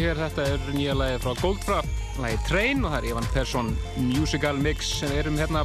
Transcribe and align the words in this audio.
yngjöngu 0.00 0.16
hér, 0.16 0.30
þetta 0.30 0.44
er 0.48 0.74
nýja 0.74 0.94
lagi 0.96 1.18
frá 1.20 1.34
Goldfrapp, 1.40 1.88
lagi 2.22 2.38
Train 2.48 2.84
og 2.84 2.92
það 2.92 2.98
er 3.00 3.06
Ivan 3.10 3.26
Persson 3.34 3.66
Musical 3.98 4.56
Mix 4.56 4.88
sem 5.00 5.10
við 5.12 5.18
erum 5.24 5.36
hérna. 5.36 5.64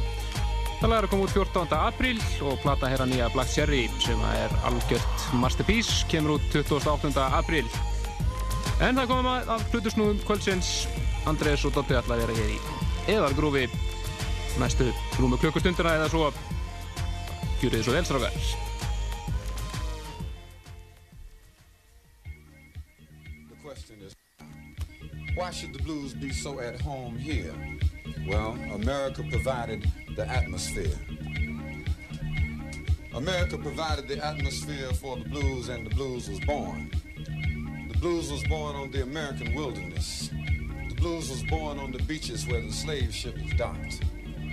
Það 0.80 0.90
lag 0.90 0.98
er 0.98 1.06
að 1.06 1.12
koma 1.14 1.24
út 1.24 1.32
14. 1.32 1.76
apríl 1.78 2.20
og 2.44 2.58
plata 2.60 2.90
hér 2.90 3.04
að 3.04 3.14
nýja 3.14 3.30
Black 3.32 3.54
Cherry 3.54 3.86
sem 4.02 4.20
er 4.34 4.52
algjört 4.68 5.24
masterpiece, 5.40 6.04
kemur 6.10 6.36
út 6.36 6.52
28. 6.52 7.14
apríl. 7.38 7.64
En 8.84 9.00
það 9.00 9.08
komum 9.14 9.30
að, 9.32 9.48
að 9.56 9.66
hlutusnúðum 9.72 10.20
kvöldsins. 10.28 10.74
Andrés 11.26 11.64
og 11.64 11.72
Dotti 11.74 11.96
allar 11.96 12.20
er 12.20 12.30
að 12.30 12.42
hér 12.42 12.52
í 12.58 12.60
eðargrúfi 13.16 13.66
næstu 14.60 14.92
rúmu 15.16 15.40
klukkustundina 15.40 15.96
eða 15.96 16.12
svo. 16.12 16.30
Gjur 17.62 17.72
þið 17.72 17.88
svo 17.88 17.96
velstrákar 17.96 18.65
so 26.36 26.60
at 26.60 26.80
home 26.80 27.16
here? 27.16 27.54
Well, 28.28 28.58
America 28.72 29.24
provided 29.30 29.90
the 30.16 30.28
atmosphere. 30.28 30.98
America 33.14 33.56
provided 33.56 34.06
the 34.06 34.24
atmosphere 34.24 34.92
for 34.92 35.16
the 35.16 35.24
blues 35.24 35.68
and 35.68 35.86
the 35.86 35.94
blues 35.94 36.28
was 36.28 36.38
born. 36.40 36.90
The 37.16 37.98
blues 37.98 38.30
was 38.30 38.44
born 38.44 38.76
on 38.76 38.90
the 38.90 39.02
American 39.02 39.54
wilderness. 39.54 40.28
The 40.88 40.94
blues 40.96 41.30
was 41.30 41.42
born 41.44 41.78
on 41.78 41.92
the 41.92 42.02
beaches 42.02 42.46
where 42.46 42.60
the 42.60 42.72
slave 42.72 43.14
ship 43.14 43.36
was 43.42 43.52
docked. 43.54 44.02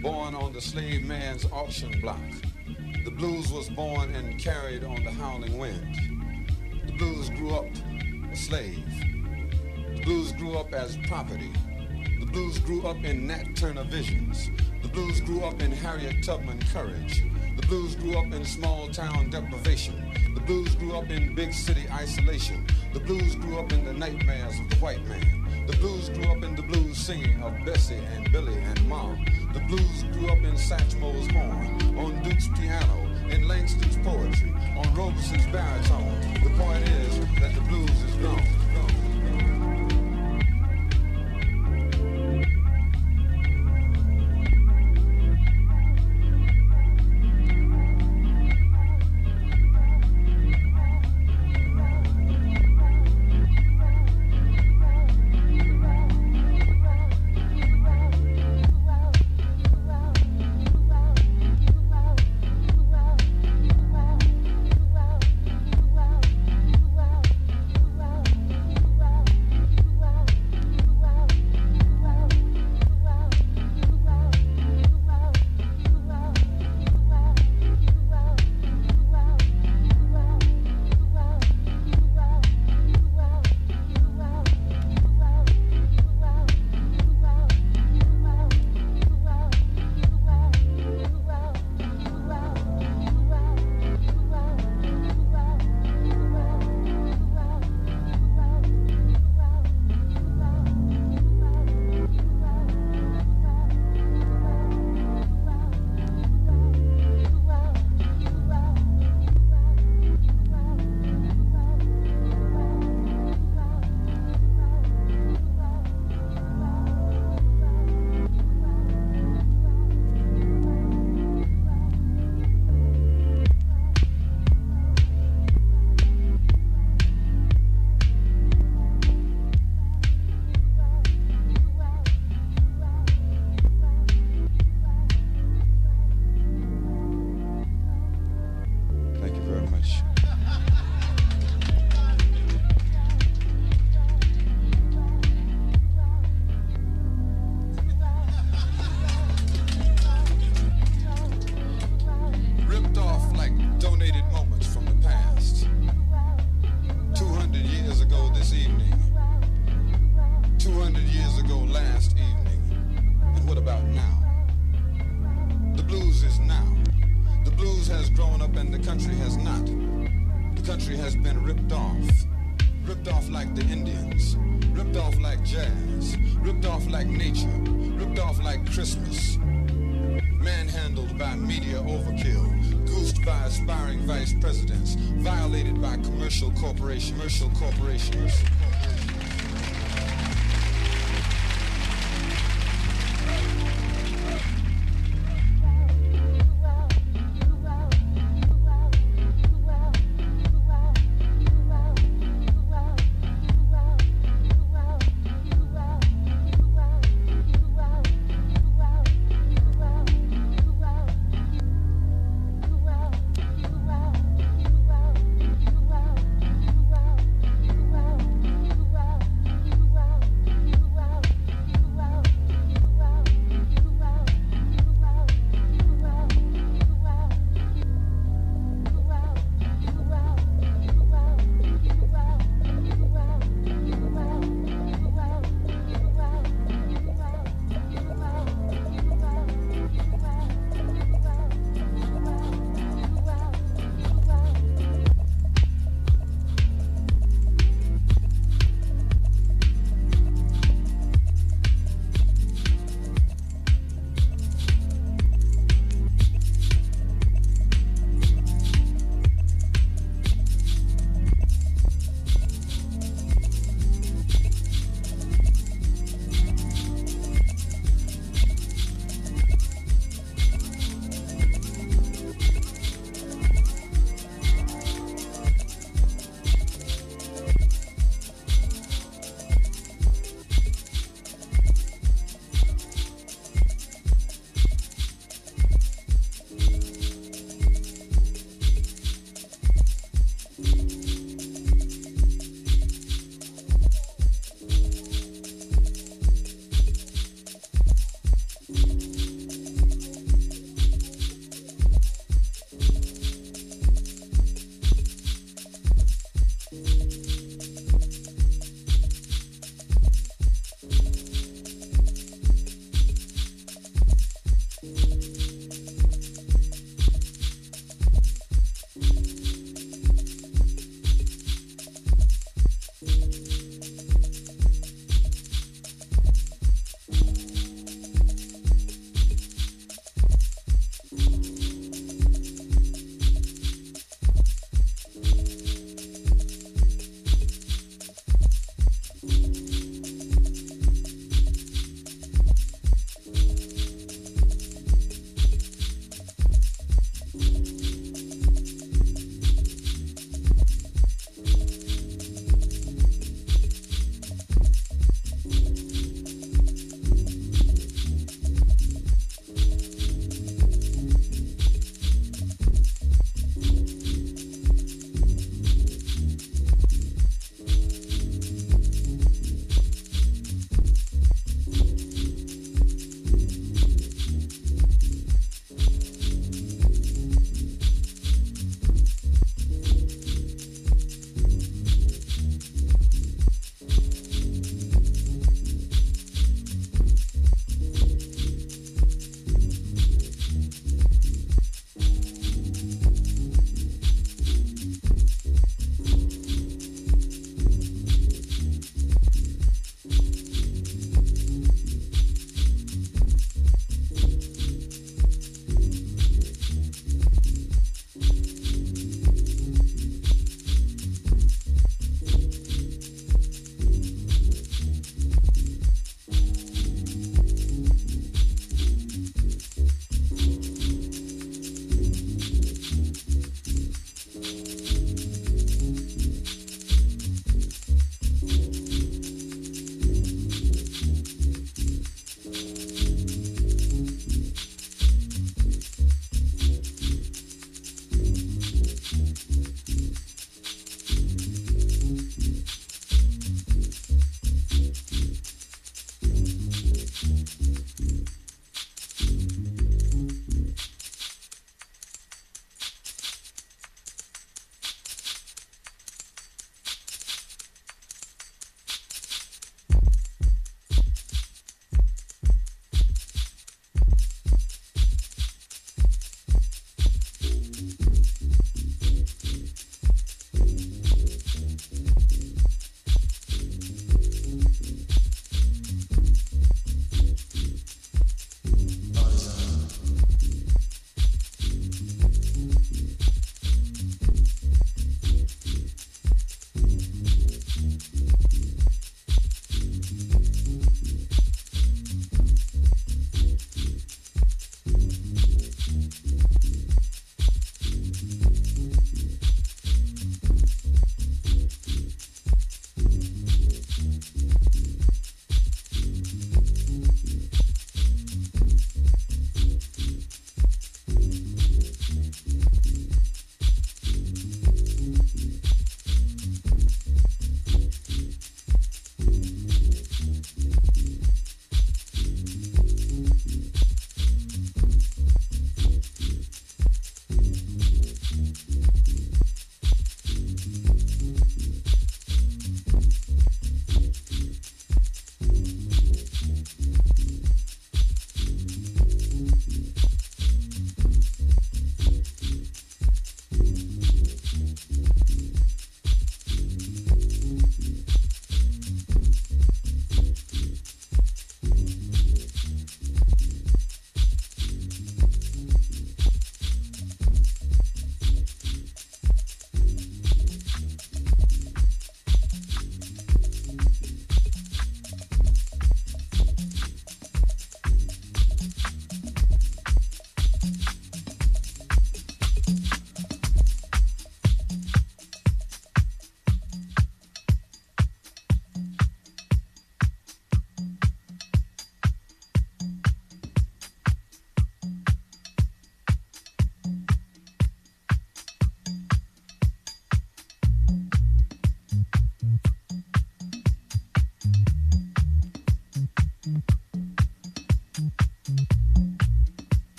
Born 0.00 0.34
on 0.34 0.52
the 0.52 0.60
slave 0.60 1.04
man's 1.04 1.44
auction 1.46 2.00
block. 2.00 2.20
The 3.04 3.10
blues 3.10 3.50
was 3.50 3.68
born 3.70 4.14
and 4.14 4.38
carried 4.38 4.84
on 4.84 5.02
the 5.02 5.10
howling 5.10 5.58
wind. 5.58 6.52
The 6.86 6.92
blues 6.92 7.30
grew 7.30 7.54
up 7.54 7.66
a 8.30 8.36
slave 8.36 9.13
blues 10.04 10.32
grew 10.32 10.58
up 10.58 10.74
as 10.74 10.98
property. 11.08 11.50
The 12.20 12.26
blues 12.26 12.58
grew 12.58 12.86
up 12.86 13.02
in 13.04 13.26
Nat 13.26 13.56
Turner 13.56 13.84
visions. 13.84 14.50
The 14.82 14.88
blues 14.88 15.18
grew 15.22 15.42
up 15.44 15.62
in 15.62 15.72
Harriet 15.72 16.22
Tubman 16.22 16.60
courage. 16.74 17.24
The 17.56 17.66
blues 17.66 17.96
grew 17.96 18.18
up 18.18 18.30
in 18.30 18.44
small 18.44 18.88
town 18.90 19.30
deprivation. 19.30 19.94
The 20.34 20.40
blues 20.40 20.74
grew 20.74 20.94
up 20.94 21.08
in 21.08 21.34
big 21.34 21.54
city 21.54 21.86
isolation. 21.90 22.66
The 22.92 23.00
blues 23.00 23.34
grew 23.36 23.58
up 23.58 23.72
in 23.72 23.82
the 23.86 23.94
nightmares 23.94 24.58
of 24.60 24.68
the 24.68 24.76
white 24.76 25.02
man. 25.06 25.66
The 25.66 25.76
blues 25.78 26.10
grew 26.10 26.30
up 26.30 26.42
in 26.42 26.54
the 26.54 26.62
blues 26.62 26.98
singing 26.98 27.42
of 27.42 27.54
Bessie 27.64 27.94
and 28.14 28.30
Billy 28.30 28.58
and 28.58 28.86
Mom. 28.86 29.24
The 29.54 29.60
blues 29.60 30.02
grew 30.12 30.28
up 30.28 30.42
in 30.44 30.54
Satchmo's 30.58 31.30
horn, 31.30 31.96
on 31.96 32.22
Duke's 32.22 32.48
piano, 32.48 33.08
in 33.30 33.48
Langston's 33.48 33.96
poetry, 34.06 34.52
on 34.76 34.94
Robeson's 34.94 35.46
baritone. 35.46 36.20
The 36.42 36.50
point 36.58 36.86
is 36.88 37.20
that 37.40 37.54
the 37.54 37.62
blues 37.62 38.02
is 38.02 38.14
gone. 38.16 38.63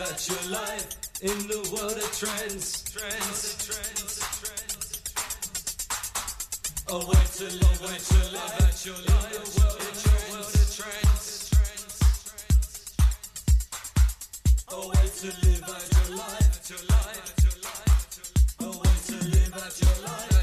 Out 0.00 0.28
your 0.28 0.50
life 0.50 0.86
in 1.22 1.48
the 1.48 1.58
world 1.72 1.96
of 1.96 2.12
trends. 2.18 2.84
Trends, 2.92 3.56
trends, 3.66 4.18
trends. 4.42 5.02
A 6.88 6.98
way 6.98 7.24
to 7.36 7.44
live, 7.44 7.80
way 7.82 7.98
to 7.98 8.18
live 8.32 8.56
out 8.62 8.86
your 8.86 9.00
life 9.08 9.32
in 9.32 9.40
the 9.40 9.60
world 10.30 10.44
of 10.44 10.68
trends. 10.76 11.50
A 14.68 14.76
way 14.76 15.08
to 15.20 15.26
live 15.46 15.64
out 15.64 15.88
your 15.94 16.08
life, 16.16 16.68
your 16.68 16.82
life, 16.88 17.34
your 17.44 17.56
life. 17.64 18.04
A 18.60 18.66
way 18.66 18.96
to 19.06 19.16
live 19.28 19.54
out 19.54 19.76
your 19.80 19.96
life, 20.04 20.18
out 20.18 20.30
your 20.30 20.32
life, 20.32 20.37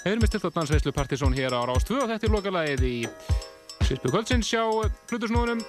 Við 0.00 0.14
erum 0.14 0.22
með 0.24 0.30
stilt 0.30 0.44
á 0.48 0.56
dansveislu 0.56 0.92
Partizón 0.96 1.34
hér 1.36 1.52
á 1.52 1.60
Rás 1.68 1.84
2 1.84 1.98
og 2.00 2.06
þetta 2.08 2.24
er 2.24 2.32
lokalagið 2.32 2.84
í 2.88 2.96
Sýspu 3.84 4.08
Kvöldsins 4.08 4.48
hjá 4.48 4.62
Plutusnúðunum. 5.10 5.60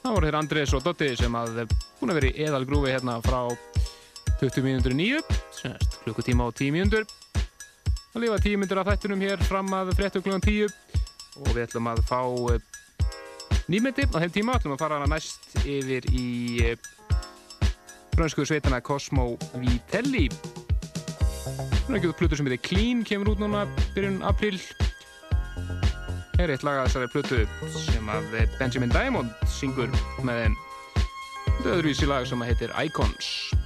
Það 0.00 0.14
voru 0.14 0.28
hér 0.30 0.38
Andrés 0.38 0.72
og 0.72 0.80
Dotti 0.86 1.10
sem 1.12 1.36
að 1.36 1.60
búin 1.98 2.14
að 2.14 2.20
vera 2.22 2.30
í 2.30 2.46
eðalgrúfi 2.46 2.94
hérna 2.94 3.18
frá 3.20 3.42
20 4.40 4.64
mínútur 4.64 4.96
í 4.96 4.98
nýju, 5.02 5.20
semst 5.58 5.98
klukkutíma 6.06 6.48
og 6.48 6.56
10 6.56 6.72
mínútur. 6.72 7.04
Það 8.14 8.24
lifa 8.24 8.40
10 8.48 8.62
mínútur 8.62 8.80
af 8.80 8.88
þættunum 8.94 9.24
hér 9.26 9.44
fram 9.44 9.76
að 9.76 9.92
30 9.98 10.24
klukkan 10.24 10.46
10 10.48 10.72
og 11.44 11.52
við 11.52 11.64
ætlum 11.66 11.92
að 11.92 12.04
fá 12.08 12.20
nýmyndi 13.68 14.08
á 14.08 14.16
þeim 14.24 14.36
tíma, 14.38 14.56
ætlum 14.56 14.78
að 14.78 14.86
fara 14.86 15.02
hana 15.02 15.12
næst 15.12 15.52
yfir 15.68 16.08
í 16.16 16.28
fransku 18.16 18.48
sveitana 18.48 18.80
Cosmo 18.80 19.34
Vitelli 19.60 20.30
Það 21.56 21.90
er 21.94 21.98
ekki 21.98 22.10
út 22.10 22.18
plötu 22.20 22.38
sem 22.38 22.48
heitir 22.48 22.64
Clean, 22.66 23.04
kemur 23.06 23.32
út 23.32 23.42
núna 23.42 23.64
byrjun 23.94 24.20
april. 24.26 24.58
Er 26.38 26.52
eitt 26.52 26.62
lag 26.66 26.82
að 26.82 26.90
þessari 26.90 27.12
plötu 27.14 27.38
sem 27.74 28.10
að 28.12 28.28
Benjamin 28.58 28.92
Diamond 28.94 29.48
syngur 29.50 29.90
með 30.22 30.44
er 30.46 31.72
öðruvísi 31.72 32.06
lag 32.06 32.28
sem 32.28 32.44
heitir 32.46 32.74
Icons. 32.78 33.57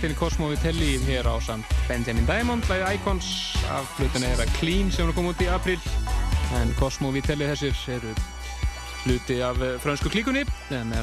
Franska 0.00 0.16
sveitin 0.16 0.16
Cosmo 0.16 0.48
Vitelli 0.48 0.98
hér 1.04 1.26
á 1.28 1.36
samt 1.40 1.66
Benjamin 1.88 2.24
Diamond, 2.24 2.64
læði 2.68 2.94
Icons 2.94 3.52
af 3.68 3.84
hlutinu 3.98 4.26
er 4.26 4.40
að 4.40 4.52
Clean 4.56 4.90
sem 4.90 5.08
er 5.08 5.12
komið 5.12 5.34
út 5.34 5.42
í 5.44 5.48
april 5.52 5.80
en 6.56 6.72
Cosmo 6.78 7.10
Vitelli 7.12 7.44
þessir 7.44 7.74
eru 7.98 8.14
hluti 9.04 9.42
af 9.44 9.60
eh, 9.60 9.76
frönsku 9.80 10.08
klíkunni. 10.08 10.46
En 10.72 10.94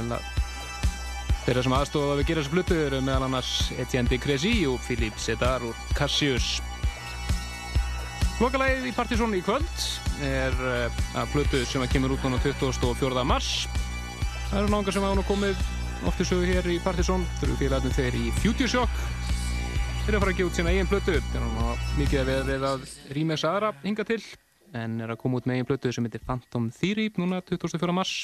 þeirra 1.45 1.64
sem 1.64 1.78
aðstofa 1.78 2.18
við 2.18 2.32
gera 2.32 2.41
þessu 2.41 2.57
hlutu 2.57 2.80
eru 2.88 3.03
meðal 3.06 3.28
annars 3.28 3.72
Etienne 3.78 4.10
de 4.10 4.18
Crécy 4.18 4.65
og 4.65 4.82
Philippe 4.82 5.22
Sedar 5.22 5.61
úr 5.61 5.78
Cassius. 5.94 6.57
Lokalæðið 8.41 8.90
í 8.90 8.98
Partizón 8.98 9.38
í 9.38 9.45
kvöld 9.45 9.88
er 10.26 10.57
eh, 10.74 11.02
að 11.14 11.38
hlutu 11.38 11.65
sem 11.69 11.86
að 11.86 11.94
kemur 11.94 12.18
út 12.18 12.26
núna 12.26 12.41
24. 12.41 13.26
mars. 13.30 13.68
Það 14.49 14.64
eru 14.64 14.72
náðungar 14.74 14.98
sem 14.98 15.06
hafa 15.06 15.22
nú 15.22 15.28
komið 15.28 15.68
oft 16.06 16.22
í 16.22 16.26
sögu 16.28 16.45
hér 16.45 16.68
í 16.69 16.78
Partizón. 16.84 17.24
Þurfu 17.40 17.56
félagarnir 17.61 17.95
þeir 17.95 18.18
í 18.19 18.30
Future 18.41 18.69
Shock. 18.69 19.02
Þeir 20.03 20.11
eru 20.11 20.19
að 20.19 20.24
fara 20.24 20.34
að 20.34 20.38
gefa 20.38 20.49
út 20.49 20.60
sína 20.60 20.74
eigin 20.74 20.90
þeir 20.91 21.18
eru 21.18 21.49
nú 21.52 21.72
mikið 21.98 22.22
að 22.22 22.30
við, 22.30 22.41
við 22.52 22.65
að 22.69 22.86
rýmessa 23.18 23.52
aðra 23.52 23.74
hinga 23.84 24.06
til. 24.07 24.19
En 24.78 25.02
er 25.02 25.14
að 25.14 25.19
koma 25.24 25.40
út 25.40 25.48
með 25.48 25.57
eigin 25.57 25.69
plötu 25.69 25.91
sem 25.95 26.07
heitir 26.07 26.24
Phantom 26.24 26.69
Theory 26.76 27.10
núna 27.18 27.41
24. 27.41 27.95
mars. 27.95 28.15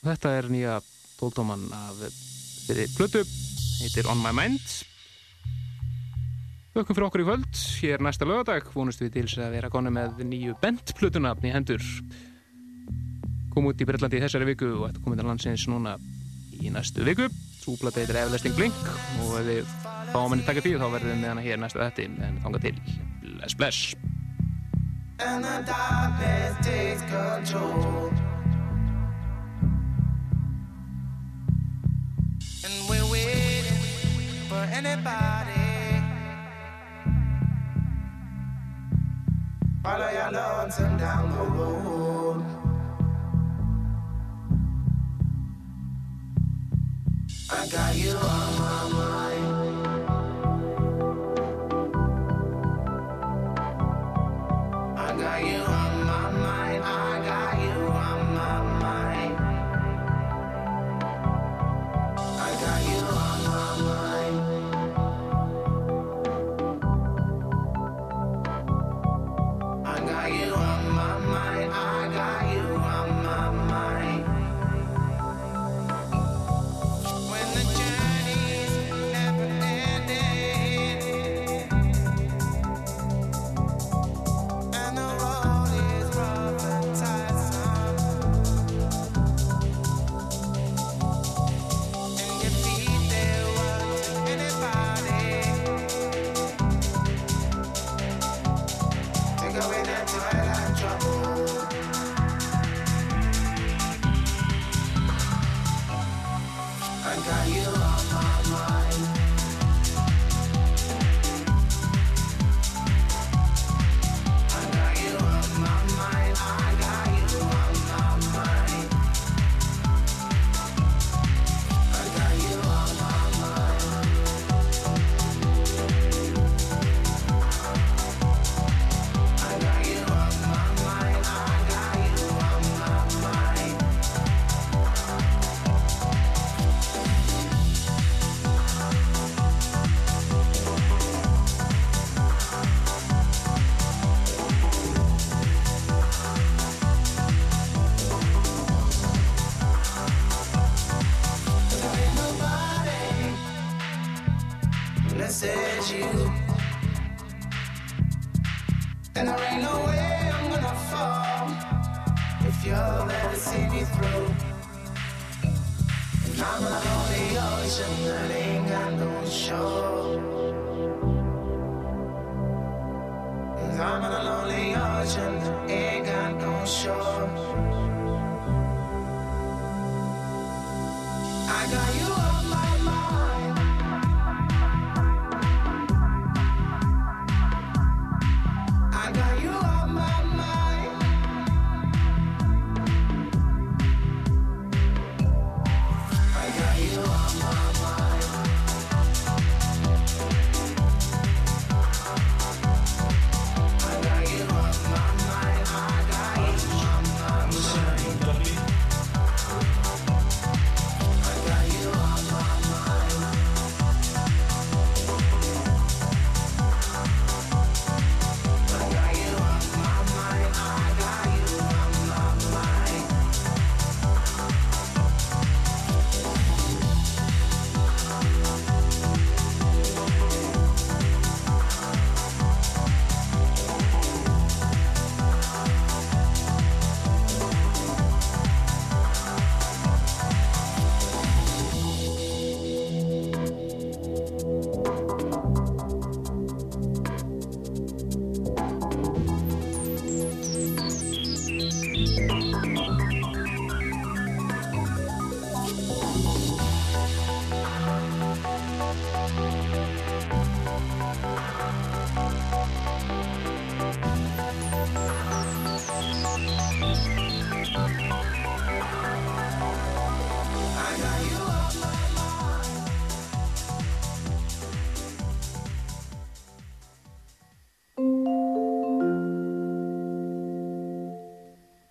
Og 0.00 0.10
þetta 0.10 0.34
er 0.38 0.50
nýja 0.52 0.76
tóltóman 1.20 1.66
af 1.76 2.04
þeirri 2.66 2.86
plötu. 2.96 3.24
Heitir 3.80 4.08
On 4.12 4.20
My 4.20 4.32
Mind. 4.36 4.78
Þökkum 6.70 6.94
fyrir 6.94 7.08
okkur 7.08 7.24
í 7.24 7.28
kvöld. 7.28 7.60
Hér 7.82 8.02
næsta 8.04 8.28
lögadag 8.28 8.68
vonust 8.74 9.00
við 9.02 9.16
til 9.16 9.26
þess 9.26 9.42
að 9.42 9.56
vera 9.56 9.70
konu 9.72 9.90
með 9.94 10.20
nýju 10.28 10.54
bent 10.62 10.92
plötuna 10.98 11.34
í 11.42 11.50
hendur. 11.52 11.82
Kom 13.50 13.66
út 13.66 13.80
í 13.80 13.86
Breitlandi 13.88 14.20
í 14.20 14.22
þessari 14.22 14.52
viku 14.52 14.68
og 14.76 14.90
þetta 14.90 15.02
komið 15.02 15.22
til 15.22 15.30
landsins 15.32 15.64
núna 15.72 15.96
í 16.60 16.72
næstu 16.74 17.06
viku 17.08 17.28
Súplata 17.60 18.00
heitir 18.00 18.16
Everlasting 18.22 18.56
Blink 18.56 18.86
og 19.24 19.34
ef 19.40 19.50
við 19.50 19.74
fáum 20.14 20.32
henni 20.32 20.46
taka 20.46 20.64
því 20.64 20.78
þá 20.80 20.88
verðum 20.96 21.12
við 21.12 21.20
með 21.20 21.34
hana 21.34 21.44
hér 21.48 21.60
næstu 21.60 21.82
þetta 21.82 22.08
en 22.08 22.40
þanga 22.44 22.64
til 22.68 22.78
Bless 23.24 23.58
Bless 23.58 23.94
and 25.22 25.44
the 25.44 25.62
darkness 25.66 26.66
takes 26.66 27.02
control. 27.02 28.10
And 32.64 32.88
we're 32.88 33.12
waiting 33.12 33.82
for 34.48 34.62
anybody. 34.72 36.02
Follow 39.82 40.10
your 40.10 40.30
lonesome 40.32 40.96
down 40.96 41.30
the 41.30 41.44
road. 41.56 42.29
I 47.52 47.66
got 47.66 47.96
you 47.96 48.12
on 48.12 48.58
my 48.58 48.88
mind. 48.92 49.39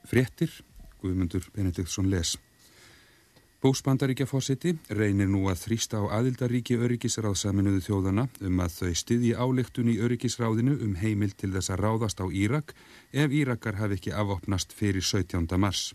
Fréttir, 0.10 0.50
Guðmundur 1.04 1.44
Benediktsson 1.54 2.08
les. 2.10 2.34
Búsbandaríkja 3.62 4.26
fósiti 4.26 4.72
reynir 4.90 5.28
nú 5.30 5.44
að 5.52 5.60
þrýsta 5.68 6.00
á 6.02 6.18
aðildaríki 6.18 6.80
öryggisráðsaminuðu 6.82 7.84
þjóðana 7.86 8.24
um 8.48 8.62
að 8.64 8.78
þau 8.80 8.96
styðji 9.04 9.34
áleiktun 9.38 9.92
í 9.94 10.00
öryggisráðinu 10.02 10.80
um 10.86 10.96
heimil 10.98 11.36
til 11.38 11.52
þess 11.54 11.70
að 11.76 11.84
ráðast 11.84 12.24
á 12.24 12.26
Írak 12.26 12.74
ef 13.14 13.36
Írakar 13.42 13.78
hafi 13.78 14.00
ekki 14.00 14.16
afopnast 14.16 14.74
fyrir 14.74 15.06
17. 15.06 15.46
mars. 15.62 15.92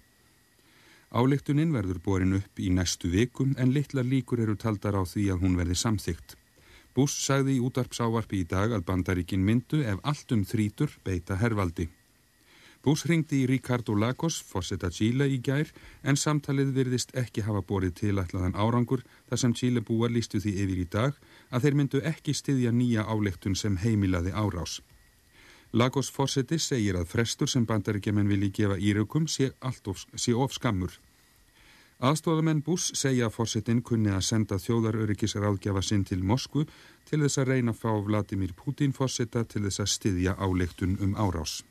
Áleiktunin 1.11 1.75
verður 1.75 1.99
borin 2.05 2.39
upp 2.39 2.63
í 2.63 2.71
næstu 2.71 3.11
vikum 3.11 3.57
en 3.59 3.75
litlar 3.75 4.07
líkur 4.07 4.45
eru 4.47 4.55
taldar 4.55 4.95
á 4.95 5.03
því 5.03 5.27
að 5.35 5.43
hún 5.43 5.59
verði 5.59 5.81
samþygt. 5.83 6.37
Bús 6.95 7.19
sagði 7.27 7.59
í 7.59 7.67
útarpsávarpi 7.67 8.45
í 8.45 8.47
dag 8.47 8.79
að 8.79 8.87
bandaríkin 8.87 9.43
myndu 9.43 9.83
ef 9.83 9.99
allt 10.07 10.39
um 10.39 10.47
þrítur 10.47 11.01
beita 11.03 11.43
hervaldi. 11.43 11.91
Bús 12.85 13.07
ringdi 13.09 13.39
í 13.41 13.47
Ricardo 13.49 13.95
Lagos, 13.97 14.43
fórseta 14.45 14.91
Chile 14.93 15.25
í 15.33 15.39
gær, 15.41 15.71
en 16.05 16.19
samtalið 16.21 16.75
virðist 16.77 17.15
ekki 17.17 17.41
hafa 17.47 17.63
borið 17.65 17.95
tilætlaðan 18.01 18.59
árangur 18.61 19.01
þar 19.31 19.41
sem 19.41 19.55
Chile 19.57 19.81
búar 19.81 20.13
lístu 20.13 20.37
því 20.45 20.53
yfir 20.65 20.83
í 20.83 20.85
dag 20.93 21.17
að 21.49 21.65
þeir 21.65 21.79
myndu 21.79 22.03
ekki 22.11 22.35
styðja 22.37 22.73
nýja 22.77 23.07
áleiktun 23.09 23.57
sem 23.57 23.79
heimilaði 23.81 24.35
árás. 24.37 24.83
Lagos 25.73 26.11
fórseti 26.13 26.59
segir 26.61 26.99
að 27.01 27.09
frestur 27.11 27.49
sem 27.49 27.65
bandaríkjaman 27.67 28.29
vilji 28.29 28.51
gefa 28.59 28.77
íraukum 28.77 29.25
sé, 29.33 29.49
of, 29.65 30.05
sé 30.15 30.35
of 30.37 30.53
skammur. 30.53 30.93
Aðstofamenn 32.05 32.61
Bús 32.67 32.91
segja 32.99 33.31
að 33.31 33.39
fórsetin 33.39 33.81
kunni 33.81 34.13
að 34.13 34.27
senda 34.29 34.59
þjóðaröryggis 34.61 35.39
ráðgjafa 35.41 35.81
sinn 35.83 36.05
til 36.05 36.21
Moskvu 36.21 36.67
til 37.09 37.23
þess 37.25 37.41
að 37.41 37.49
reyna 37.55 37.73
að 37.73 37.81
fá 37.81 37.97
Vladimir 38.05 38.53
Putin 38.53 38.93
fórseta 38.93 39.47
til 39.49 39.65
þess 39.65 39.81
að 39.87 39.91
styðja 39.95 40.37
áleiktun 40.37 40.99
um 41.01 41.17
árás. 41.17 41.63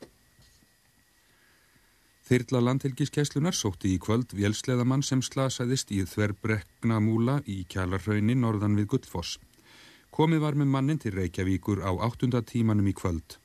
Þyrla 2.24 2.62
landhelgiskeslunar 2.64 3.52
sótti 3.52 3.90
í 3.92 3.98
kvöld 4.00 4.30
vélsleðamann 4.32 5.02
sem 5.04 5.20
slasaðist 5.20 5.90
í 5.92 5.98
þverbrekna 6.08 6.96
múla 7.04 7.42
í 7.44 7.58
kjalarhraunni 7.68 8.32
norðan 8.40 8.78
við 8.78 8.88
Gullfoss. 8.94 9.36
Komið 10.08 10.40
var 10.46 10.56
með 10.56 10.70
mannin 10.72 11.00
til 11.02 11.12
Reykjavíkur 11.18 11.84
á 11.84 11.92
áttunda 12.06 12.40
tímanum 12.40 12.88
í 12.88 12.96
kvöld. 12.96 13.36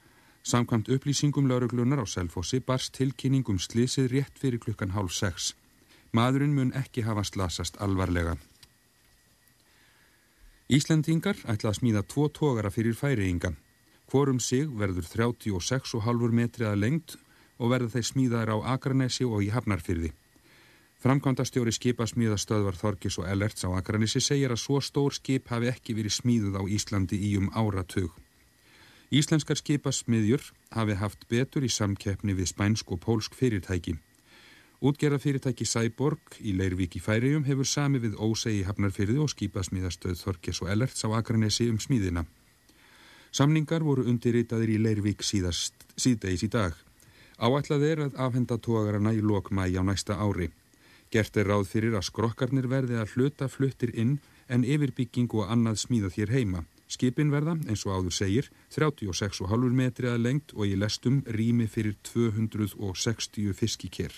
Samkvæmt 0.47 0.87
upplýsingum 0.95 1.51
lauruglunar 1.51 1.99
á 1.99 2.07
Selfossi 2.07 2.61
barst 2.63 2.95
tilkynningum 2.95 3.59
slísið 3.59 4.13
rétt 4.13 4.39
fyrir 4.39 4.63
klukkan 4.63 4.95
hálf 4.95 5.11
sex. 5.11 5.51
Maðurinn 6.15 6.55
mun 6.55 6.71
ekki 6.71 7.03
hafa 7.03 7.27
slasast 7.27 7.81
alvarlega. 7.83 8.37
Íslendingar 10.71 11.35
ætla 11.51 11.73
að 11.73 11.81
smíða 11.81 12.07
tvo 12.07 12.29
tógara 12.31 12.71
fyrir 12.71 12.95
færiðinga. 12.95 13.57
Hvorum 14.07 14.39
sig 14.39 14.71
verður 14.71 15.03
36,5 15.03 16.31
metri 16.31 16.65
að 16.69 16.85
lengt 16.85 17.19
og 17.59 17.73
verður 17.73 17.93
þeir 17.93 18.07
smíðaðir 18.09 18.53
á 18.55 18.57
Akranesi 18.73 19.27
og 19.27 19.43
í 19.43 19.51
Hafnarfyrði. 19.53 20.13
Framkvæmdastjóri 20.99 21.71
skipasmíðastöðvar 21.75 22.75
Þorgis 22.75 23.19
og 23.21 23.27
Ellerts 23.31 23.63
á 23.63 23.71
Akranesi 23.71 24.19
segir 24.19 24.51
að 24.51 24.63
svo 24.63 24.81
stór 24.83 25.15
skip 25.15 25.47
hafi 25.47 25.69
ekki 25.71 25.95
verið 25.95 26.17
smíðuð 26.17 26.59
á 26.59 26.63
Íslandi 26.67 27.19
í 27.29 27.37
um 27.39 27.47
áratug. 27.55 28.11
Íslenskar 29.09 29.57
skipasmiðjur 29.57 30.43
hafi 30.75 30.97
haft 30.99 31.23
betur 31.31 31.63
í 31.63 31.71
samkeppni 31.71 32.35
við 32.35 32.51
spænsk 32.51 32.91
og 32.91 32.99
pólsk 33.05 33.37
fyrirtæki. 33.39 33.95
Útgerða 34.79 35.21
fyrirtæki 35.23 35.65
Sæborg 35.65 36.35
í 36.39 36.53
Leirvík 36.55 36.99
í 36.99 37.01
Færiðjum 37.03 37.47
hefur 37.47 37.67
sami 37.67 37.99
við 38.03 38.19
ósegi 38.19 38.61
Hafnarfyrði 38.67 39.17
og 39.23 39.31
skipasmíðastöð 39.33 40.19
Þorgis 40.19 40.61
og 40.63 40.69
Ellerts 40.71 41.07
á 41.07 41.15
Akranesi 41.15 41.67
um 41.71 41.79
smíðina. 41.79 42.23
Samningar 43.31 43.83
voru 43.87 44.03
undirritaðir 44.07 44.75
í 44.75 44.77
Leirvík 44.83 45.23
síðast, 45.23 45.75
síðdeis 45.95 46.43
í 46.43 46.51
dag. 46.51 46.77
Áætlað 47.39 47.83
er 47.87 47.99
að 48.03 48.17
afhenda 48.19 48.57
tógarana 48.59 49.13
í 49.15 49.21
lokmægi 49.23 49.79
á 49.79 49.83
næsta 49.87 50.17
ári. 50.19 50.49
Gert 51.09 51.37
er 51.39 51.47
ráð 51.47 51.69
fyrir 51.71 51.95
að 51.95 52.09
skrokkarnir 52.09 52.67
verði 52.67 52.99
að 52.99 53.13
hluta 53.15 53.47
fluttir 53.47 53.93
inn 53.95 54.19
en 54.51 54.65
yfirbygging 54.67 55.31
og 55.33 55.47
annað 55.47 55.79
smíða 55.85 56.11
þér 56.15 56.33
heima. 56.35 56.65
Skipin 56.89 57.31
verða, 57.31 57.53
eins 57.69 57.85
og 57.85 57.95
áður 57.95 58.15
segir, 58.17 58.49
36,5 58.73 59.69
metri 59.77 60.09
að 60.09 60.23
lengt 60.25 60.53
og 60.57 60.65
í 60.67 60.75
lestum 60.75 61.21
rými 61.37 61.69
fyrir 61.69 61.95
260 62.03 63.53
fiskikér. 63.53 64.11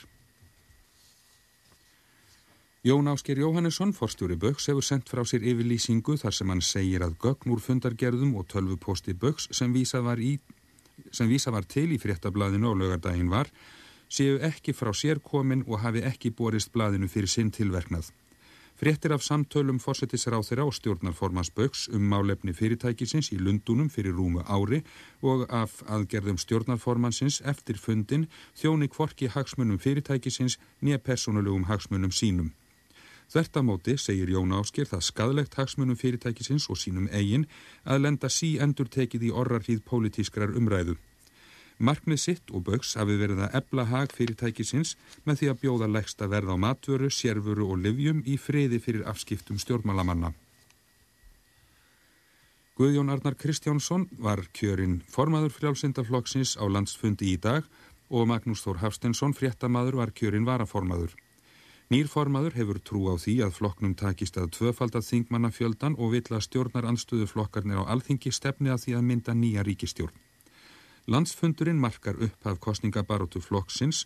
Jón 2.81 3.11
Ásker 3.11 3.37
Jóhannesson, 3.37 3.91
forstjóri 3.93 4.39
Böks, 4.41 4.65
hefur 4.71 4.81
sendt 4.81 5.11
frá 5.11 5.21
sér 5.27 5.43
yfirlýsingu 5.45 6.15
þar 6.17 6.33
sem 6.33 6.49
hann 6.49 6.63
segir 6.65 7.03
að 7.05 7.19
gögn 7.21 7.53
úr 7.53 7.61
fundargerðum 7.61 8.33
og 8.39 8.47
tölvuposti 8.49 9.13
Böks 9.13 9.51
sem 9.53 9.75
vísa 9.75 10.01
var 10.01 10.17
í 10.17 10.39
sem 11.11 11.29
vísa 11.29 11.51
var 11.51 11.67
til 11.67 11.89
í 11.91 11.99
fréttablaðinu 12.01 12.71
og 12.71 12.79
lögardaginn 12.81 13.31
var, 13.31 13.51
séu 14.11 14.39
ekki 14.43 14.73
frá 14.75 14.91
sér 14.93 15.21
komin 15.23 15.63
og 15.67 15.81
hafi 15.83 16.03
ekki 16.07 16.33
borist 16.35 16.71
blaðinu 16.73 17.07
fyrir 17.07 17.31
sinn 17.31 17.51
tilverknað. 17.51 18.11
Fréttir 18.81 19.13
af 19.13 19.21
samtölum 19.21 19.77
fórsetisráð 19.77 20.47
þeirra 20.47 20.63
og 20.65 20.73
stjórnarformans 20.73 21.51
Böks 21.53 21.83
um 21.93 22.07
málefni 22.09 22.53
fyrirtækisins 22.57 23.29
í 23.35 23.37
Lundunum 23.37 23.91
fyrir 23.93 24.15
rúmu 24.17 24.41
ári 24.41 24.79
og 25.21 25.43
af 25.53 25.83
aðgerðum 25.85 26.39
stjórnarformansins 26.41 27.43
eftir 27.45 27.77
fundin 27.77 28.25
þjóni 28.57 28.89
kvorki 28.89 29.29
hagsmunum 29.29 29.77
fyrirtækisins 29.77 30.57
nýja 30.81 30.97
personulegum 30.97 31.67
hagsmunum 31.69 32.09
sínum. 32.09 32.49
Þvertamóti 33.31 33.95
segir 33.95 34.27
Jón 34.33 34.51
Ásker 34.57 34.89
það 34.89 35.05
skadlegt 35.07 35.53
hagsmunum 35.55 35.95
fyrirtækisins 35.95 36.65
og 36.67 36.79
sínum 36.81 37.07
eigin 37.15 37.45
að 37.87 38.03
lenda 38.03 38.27
sí 38.27 38.57
endur 38.59 38.91
tekið 38.91 39.29
í 39.29 39.31
orrarhýð 39.31 39.85
pólitískrar 39.87 40.51
umræðu. 40.59 40.97
Markmið 41.79 42.19
sitt 42.19 42.51
og 42.51 42.65
bögs 42.67 42.91
hafi 42.99 43.15
verið 43.17 43.39
að 43.45 43.55
ebla 43.61 43.87
hag 43.87 44.11
fyrirtækisins 44.13 44.97
með 45.23 45.39
því 45.39 45.49
að 45.53 45.61
bjóða 45.63 45.89
lægst 45.95 46.21
að 46.21 46.35
verða 46.35 46.59
á 46.59 46.63
matvöru, 46.65 47.09
sérvöru 47.09 47.71
og 47.71 47.79
livjum 47.85 48.19
í 48.27 48.35
friði 48.37 48.81
fyrir 48.83 49.07
afskiptum 49.07 49.57
stjórnmálamanna. 49.63 50.35
Guðjón 52.75 53.15
Arnar 53.15 53.39
Kristjánsson 53.39 54.09
var 54.19 54.43
kjörinn 54.57 55.01
formaður 55.07 55.55
frjálsindaflokksins 55.55 56.57
á 56.59 56.67
landsfundi 56.67 57.31
í 57.31 57.39
dag 57.39 57.63
og 58.11 58.27
Magnús 58.27 58.63
Þór 58.65 58.83
Hafstensson 58.83 59.33
fréttamaður 59.37 60.01
var 60.03 60.11
kjörinn 60.11 60.47
varaformaður. 60.47 61.15
Nýrformaður 61.91 62.53
hefur 62.55 62.77
trú 62.79 62.99
á 63.11 63.19
því 63.19 63.33
að 63.43 63.57
flokknum 63.57 63.93
takist 63.99 64.37
að 64.39 64.53
tvöfaldað 64.55 65.09
þingmannafjöldan 65.09 65.97
og 65.99 66.13
vill 66.13 66.29
að 66.31 66.45
stjórnar 66.45 66.85
anstöðu 66.87 67.25
flokkarnir 67.27 67.81
á 67.83 67.91
alþingi 67.91 68.31
stefni 68.31 68.71
að 68.71 68.85
því 68.85 68.93
að 68.95 69.07
mynda 69.09 69.33
nýja 69.35 69.65
ríkistjórn. 69.67 70.13
Landsfundurinn 71.11 71.81
markar 71.83 72.15
upp 72.15 72.47
af 72.47 72.61
kostningabarótu 72.63 73.41
flokksins 73.43 74.05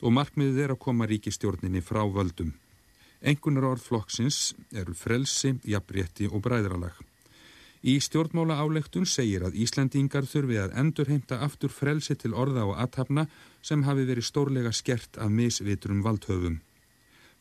og 0.00 0.14
markmiðið 0.16 0.62
er 0.64 0.72
að 0.72 0.80
koma 0.86 1.08
ríkistjórninni 1.10 1.82
frá 1.84 2.00
völdum. 2.08 2.54
Engunar 3.20 3.66
orð 3.74 3.84
flokksins 3.90 4.54
eru 4.72 4.94
frelsi, 4.96 5.52
jafnrétti 5.68 6.30
og 6.32 6.40
bræðralag. 6.46 6.96
Í 7.84 7.98
stjórnmála 8.00 8.56
áleiktun 8.56 9.04
segir 9.04 9.44
að 9.44 9.58
Íslandingar 9.60 10.24
þurfi 10.24 10.62
að 10.62 10.72
endurheimta 10.80 11.42
aftur 11.44 11.76
frelsi 11.76 12.16
til 12.16 12.32
orða 12.32 12.64
og 12.70 12.80
aðtapna 12.80 13.26
sem 13.60 13.84
hafi 13.84 14.08
verið 14.08 14.30
stórlega 14.30 14.72
skert 14.72 15.20
af 15.20 15.28
misvitrum 15.28 16.00
valdhöfum. 16.06 16.62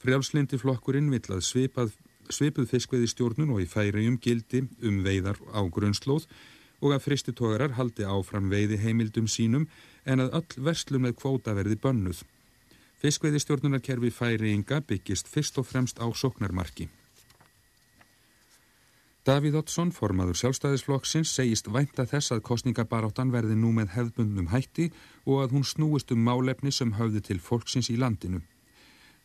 Frjálslindi 0.04 0.60
flokkurinn 0.62 1.10
vill 1.10 1.26
að 1.34 1.42
svipað, 1.48 1.96
svipuð 2.30 2.70
fiskveiði 2.70 3.10
stjórnun 3.12 3.56
og 3.56 3.64
í 3.64 3.70
færiðum 3.72 4.20
gildi 4.22 4.64
um 4.86 5.02
veiðar 5.06 5.40
á 5.54 5.62
grunnslóð 5.66 6.28
og 6.82 6.94
að 6.94 7.04
fristutógarar 7.08 7.74
haldi 7.78 8.06
áfram 8.06 8.52
veiði 8.54 8.78
heimildum 8.84 9.28
sínum 9.32 9.66
en 10.06 10.22
að 10.22 10.38
öll 10.42 10.66
verslum 10.70 11.08
með 11.08 11.18
kvóta 11.22 11.56
verði 11.58 11.80
bönnuð. 11.82 12.22
Fiskveiði 13.02 13.42
stjórnunarkerfi 13.42 14.14
færiðinga 14.14 14.82
byggist 14.90 15.30
fyrst 15.30 15.58
og 15.62 15.68
fremst 15.70 16.02
á 16.02 16.06
sóknarmarki. 16.14 16.90
Davíð 19.28 19.58
Oddsson, 19.60 19.90
formaður 19.92 20.38
sjálfstæðisflokksins, 20.40 21.34
segist 21.36 21.68
vænta 21.68 22.06
þess 22.08 22.32
að 22.32 22.46
kostningabaráttan 22.48 23.34
verði 23.34 23.58
nú 23.60 23.74
með 23.76 23.92
hefðbundnum 23.98 24.54
hætti 24.54 24.88
og 25.26 25.42
að 25.44 25.58
hún 25.58 25.66
snúist 25.68 26.14
um 26.16 26.22
málefni 26.24 26.72
sem 26.72 26.94
höfði 26.96 27.26
til 27.28 27.42
fólksins 27.44 27.92
í 27.92 27.98
landinu. 28.00 28.40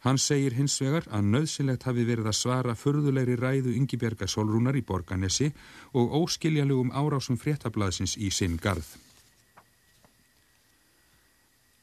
Hann 0.02 0.18
segir 0.18 0.56
hins 0.58 0.80
vegar 0.82 1.06
að 1.14 1.28
nöðsynlegt 1.30 1.84
hafi 1.86 2.02
verið 2.06 2.26
að 2.26 2.38
svara 2.40 2.74
förðulegri 2.74 3.36
ræðu 3.38 3.76
Yngibjörga 3.78 4.26
Solrúnar 4.26 4.74
í 4.74 4.82
Borganesi 4.82 5.52
og 5.94 6.16
óskiljanlegum 6.18 6.90
árásum 6.90 7.38
fréttablaðsins 7.38 8.16
í 8.18 8.32
sinn 8.34 8.58
garð. 8.58 8.88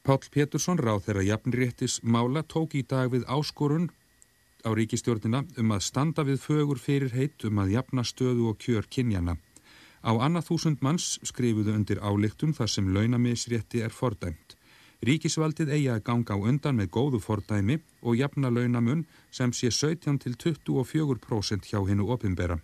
Páll 0.04 0.28
Pétursson, 0.34 0.80
ráð 0.82 1.06
þeirra 1.06 1.24
jafnréttis 1.30 2.00
mála, 2.04 2.44
tók 2.44 2.76
í 2.76 2.84
dag 2.84 3.12
við 3.14 3.24
áskorun 3.30 3.88
á 4.68 4.70
ríkistjórnina 4.76 5.46
um 5.62 5.72
að 5.76 5.86
standa 5.88 6.26
við 6.28 6.44
fögur 6.44 6.80
fyrir 6.82 7.16
heitt 7.16 7.46
um 7.48 7.64
að 7.64 7.76
jafna 7.78 8.04
stöðu 8.04 8.50
og 8.52 8.60
kjör 8.60 8.88
kynjana. 8.92 9.38
Á 10.04 10.12
annað 10.12 10.50
þúsund 10.52 10.84
manns 10.84 11.20
skrifuðu 11.24 11.76
undir 11.76 12.04
álíktun 12.04 12.56
þar 12.58 12.72
sem 12.72 12.92
launamisrétti 12.96 13.84
er 13.84 13.96
fordæmt. 13.96 14.59
Ríkisvaldið 15.00 15.70
eigi 15.72 15.88
að 15.94 16.02
ganga 16.10 16.36
á 16.36 16.38
undan 16.44 16.76
með 16.76 16.90
góðu 16.92 17.20
fordæmi 17.24 17.78
og 18.04 18.18
jafna 18.20 18.50
launamun 18.52 19.06
sem 19.32 19.54
sé 19.56 19.72
17 19.72 20.20
til 20.20 20.36
24% 20.36 21.70
hjá 21.72 21.80
hennu 21.88 22.10
opimbera. 22.12 22.60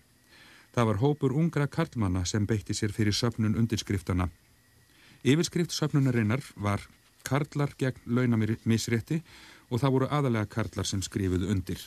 Það 0.75 0.87
var 0.89 0.99
hópur 0.99 1.31
ungra 1.31 1.67
karlmanna 1.71 2.25
sem 2.27 2.43
beitti 2.43 2.75
sér 2.75 2.91
fyrir 2.91 3.15
söpnun 3.15 3.55
undirskriftana. 3.55 4.27
Yfirskrift 5.23 5.71
söpnunarinnar 5.71 6.43
var 6.59 6.83
karlar 7.23 7.71
gegn 7.79 8.03
launamisrétti 8.05 9.21
og 9.71 9.79
það 9.79 9.95
voru 9.95 10.11
aðalega 10.11 10.51
karlar 10.51 10.85
sem 10.85 11.01
skrifuðu 11.01 11.47
undir. 11.55 11.79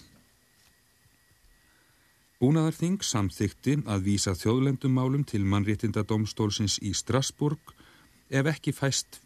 Búnaðarþing 2.40 3.02
samþykti 3.04 3.80
að 3.84 4.04
vísa 4.08 4.32
þjóðlendum 4.38 4.96
málum 4.96 5.24
til 5.28 5.44
mannréttinda 5.44 6.06
domstólsins 6.08 6.78
í 6.80 6.94
Strasburg 6.94 7.74
ef 8.30 8.48
ekki 8.48 8.72
fæst 8.72 9.20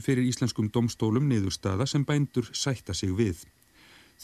fyrir 0.00 0.26
íslenskum 0.26 0.70
domstólum 0.74 1.28
niðurstaða 1.30 1.86
sem 1.86 2.04
bændur 2.04 2.50
sætta 2.52 2.94
sig 2.94 3.12
við. 3.14 3.44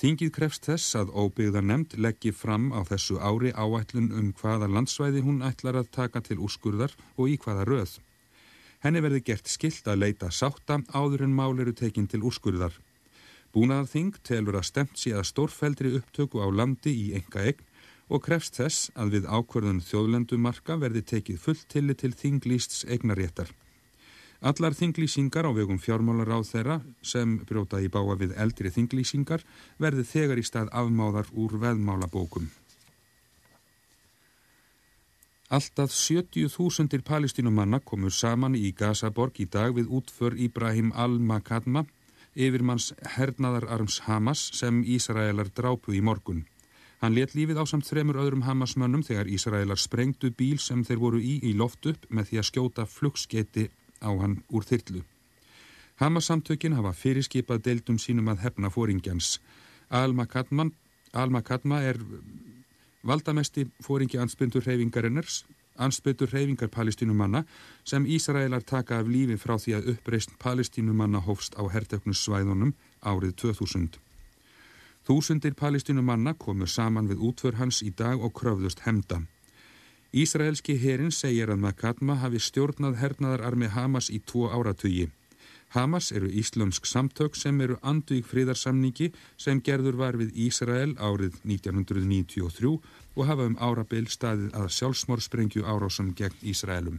Þingið 0.00 0.30
krefst 0.32 0.66
þess 0.68 0.94
að 0.96 1.10
óbyggðar 1.12 1.66
nefnd 1.66 1.96
leggji 1.98 2.32
fram 2.32 2.70
á 2.72 2.80
þessu 2.88 3.18
ári 3.18 3.50
áætlun 3.52 4.12
um 4.16 4.30
hvaða 4.38 4.70
landsvæði 4.70 5.24
hún 5.26 5.42
ætlar 5.42 5.80
að 5.80 5.90
taka 5.96 6.22
til 6.24 6.38
úrskurðar 6.38 6.94
og 7.16 7.26
í 7.28 7.36
hvaða 7.42 7.66
röð. 7.68 7.98
Henni 8.80 9.02
verði 9.04 9.20
gert 9.26 9.50
skilt 9.50 9.88
að 9.90 10.00
leita 10.04 10.30
sátta 10.32 10.78
áður 10.94 11.26
en 11.26 11.34
mál 11.36 11.58
eru 11.60 11.74
tekin 11.76 12.08
til 12.08 12.22
úrskurðar. 12.24 12.72
Búnaðarþing 13.52 14.14
telur 14.22 14.56
að 14.60 14.68
stemt 14.70 15.02
að 15.10 15.26
stórfældri 15.26 15.96
upptöku 15.98 16.38
á 16.38 16.48
landi 16.48 16.94
í 16.94 17.06
enga 17.18 17.50
eign 17.50 17.66
og 18.08 18.22
krefst 18.24 18.56
þess 18.58 18.90
að 18.94 19.16
við 19.16 19.26
ákvörðun 19.26 19.82
þjóðlendumarka 19.84 20.78
verði 20.78 21.02
tekið 21.12 21.42
fullt 21.44 21.66
tilli 21.68 21.94
til 21.94 22.14
þinglýsts 22.14 22.86
eignaréttar. 22.86 23.50
Allar 24.40 24.72
þinglýsingar 24.72 25.44
á 25.44 25.52
vegum 25.52 25.76
fjármálaráð 25.76 26.46
þeirra 26.48 26.78
sem 27.04 27.36
brjóta 27.44 27.76
í 27.84 27.90
báa 27.92 28.14
við 28.16 28.32
eldri 28.40 28.70
þinglýsingar 28.72 29.44
verði 29.76 30.04
þegar 30.08 30.40
í 30.40 30.44
stað 30.48 30.70
afmáðar 30.72 31.28
úr 31.36 31.58
veðmálabókum. 31.60 32.46
Alltaf 35.50 35.92
70.000 35.92 37.02
palestínumanna 37.04 37.82
komur 37.84 38.14
saman 38.14 38.54
í 38.56 38.70
Gazaborg 38.72 39.42
í 39.42 39.48
dag 39.50 39.74
við 39.76 39.90
útför 39.98 40.38
Ibrahim 40.38 40.92
al-Makadma, 40.94 41.84
yfirmanns 42.32 42.94
hernaðararms 43.18 43.98
Hamas 44.06 44.46
sem 44.56 44.80
Ísraelar 44.86 45.50
drápu 45.52 45.92
í 45.92 46.00
morgun. 46.00 46.46
Hann 47.02 47.16
let 47.16 47.34
lífið 47.34 47.60
á 47.60 47.64
samt 47.68 47.88
þremur 47.90 48.22
öðrum 48.22 48.46
Hamasmönnum 48.46 49.02
þegar 49.04 49.28
Ísraelar 49.28 49.80
sprengdu 49.80 50.30
bíl 50.30 50.56
sem 50.62 50.84
þeir 50.86 51.02
voru 51.02 51.20
í 51.20 51.36
í 51.44 51.52
loft 51.52 51.84
upp 51.92 52.08
með 52.08 52.30
því 52.30 52.40
að 52.40 52.48
skjóta 52.52 52.86
flugskeiti 52.86 53.66
á 54.00 54.10
hann 54.20 54.42
úr 54.48 54.64
þyrlu. 54.64 55.04
Hamas-samtökin 56.00 56.76
hafa 56.78 56.92
fyrirskipað 56.96 57.64
deildum 57.66 57.98
sínum 58.00 58.30
að 58.32 58.44
hefna 58.46 58.70
fóringjans. 58.72 59.38
Al-Makadma 59.90 61.80
er 61.84 61.98
valdamesti 63.04 63.66
fóringi 63.84 64.18
ansbyndur 64.18 64.64
reyfingarennars, 64.64 65.44
ansbyndur 65.76 66.30
reyfingar 66.32 66.68
palestínumanna 66.68 67.44
sem 67.84 68.06
Ísraelar 68.06 68.62
taka 68.62 69.00
af 69.00 69.08
lífi 69.08 69.36
frá 69.36 69.56
því 69.58 69.76
að 69.76 69.90
uppreist 69.94 70.36
palestínumanna 70.38 71.20
hófst 71.26 71.56
á 71.60 71.64
hertöknussvæðunum 71.68 72.72
árið 73.04 73.36
2000. 73.44 73.98
Þúsundir 75.04 75.54
palestínumanna 75.56 76.34
komur 76.34 76.68
saman 76.68 77.08
við 77.08 77.24
útför 77.28 77.60
hans 77.60 77.82
í 77.82 77.90
dag 77.96 78.20
og 78.20 78.32
kröfðust 78.36 78.84
hemda. 78.86 79.22
Ísraelski 80.10 80.74
herin 80.74 81.12
segir 81.14 81.52
að 81.54 81.60
Makadma 81.62 82.16
hafi 82.18 82.40
stjórnað 82.42 82.96
hernaðararmi 82.98 83.68
Hamas 83.70 84.08
í 84.10 84.18
tvo 84.26 84.48
áratugi. 84.50 85.04
Hamas 85.70 86.10
eru 86.10 86.26
íslömsk 86.26 86.88
samtök 86.90 87.38
sem 87.38 87.60
eru 87.62 87.76
andvík 87.86 88.26
fríðarsamningi 88.26 89.12
sem 89.38 89.60
gerður 89.62 90.00
var 90.00 90.18
við 90.18 90.32
Ísrael 90.48 90.96
árið 90.98 91.36
1993 91.44 92.72
og 93.14 93.22
hafa 93.28 93.46
um 93.52 93.54
árabil 93.62 94.10
staðið 94.10 94.50
að 94.58 94.72
sjálfsmórsprengju 94.80 95.62
árásum 95.62 96.10
gegn 96.18 96.42
Ísraelum. 96.42 96.98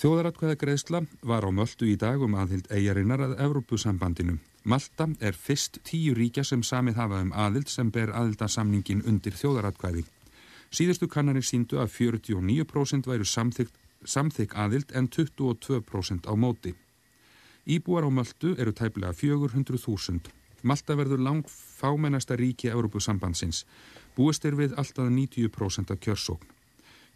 Þjóðaratkvæða 0.00 0.56
greiðsla 0.56 0.98
var 1.28 1.44
á 1.44 1.50
möldu 1.52 1.84
í 1.84 1.94
dag 2.00 2.22
um 2.24 2.32
aðhild 2.40 2.70
eigarinnar 2.72 3.20
að 3.20 3.34
Evrópusambandinu. 3.44 4.38
Malta 4.64 5.06
er 5.20 5.36
fyrst 5.36 5.76
tíu 5.84 6.14
ríkja 6.16 6.40
sem 6.48 6.62
samið 6.64 6.96
hafa 7.02 7.18
um 7.20 7.34
aðild 7.36 7.68
sem 7.68 7.90
ber 7.92 8.14
aðildarsamningin 8.16 9.02
undir 9.04 9.36
þjóðaratkvæði. 9.36 10.06
Síðustu 10.72 11.08
kannanir 11.12 11.44
síndu 11.44 11.82
að 11.82 11.92
49% 11.98 13.10
væru 13.12 13.26
samþykk 14.14 14.56
aðild 14.64 14.94
en 14.96 15.10
22% 15.18 16.24
á 16.24 16.32
móti. 16.32 16.72
Íbúar 17.68 18.08
á 18.08 18.10
Möldu 18.10 18.54
eru 18.56 18.72
tæplega 18.72 19.12
400.000. 19.12 20.32
Malta 20.64 20.96
verður 20.96 21.20
lang 21.28 21.44
fámennasta 21.44 22.40
ríki 22.40 22.72
Evrópusambandsins. 22.72 23.66
Búist 24.16 24.48
er 24.48 24.56
við 24.56 24.72
alltaf 24.80 25.12
90% 25.12 25.92
af 25.92 26.00
kjörsókn. 26.00 26.56